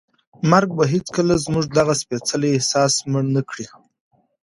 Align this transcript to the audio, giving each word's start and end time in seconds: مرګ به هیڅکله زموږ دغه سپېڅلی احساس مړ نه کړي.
مرګ 0.49 0.69
به 0.77 0.85
هیڅکله 0.93 1.35
زموږ 1.45 1.65
دغه 1.77 1.93
سپېڅلی 2.01 2.49
احساس 2.53 2.93
مړ 3.11 3.23
نه 3.35 3.41
کړي. 3.49 3.65